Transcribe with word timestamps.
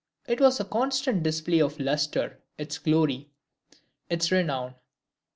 It 0.25 0.41
was 0.41 0.59
a 0.59 0.65
constant 0.65 1.21
display 1.21 1.59
of 1.61 1.73
its 1.73 1.79
lustre, 1.81 2.39
its 2.57 2.79
glory, 2.79 3.29
its 4.09 4.31
renown. 4.31 4.73